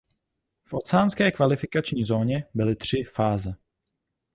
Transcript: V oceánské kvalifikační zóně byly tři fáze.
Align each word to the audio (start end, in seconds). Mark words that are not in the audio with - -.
V 0.63 0.73
oceánské 0.73 1.31
kvalifikační 1.31 2.03
zóně 2.03 2.45
byly 2.53 2.75
tři 2.75 3.03
fáze. 3.03 3.55